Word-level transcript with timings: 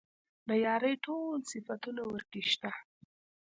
د 0.47 0.49
يارۍ 0.65 0.95
ټول 1.05 1.37
صفتونه 1.51 2.01
ورکې 2.11 2.41
شته. 2.51 2.71